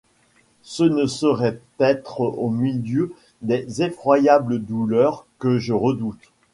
Ce 0.63 0.81
ne 0.83 1.05
saurait 1.05 1.61
être 1.79 2.21
au 2.21 2.49
milieu 2.49 3.13
des 3.43 3.83
effroyables 3.83 4.57
douleurs 4.59 5.27
que 5.37 5.59
je 5.59 5.73
redoute. 5.73 6.33